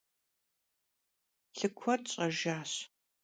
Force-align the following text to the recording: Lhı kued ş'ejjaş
Lhı 1.57 1.67
kued 1.77 2.01
ş'ejjaş 2.11 2.71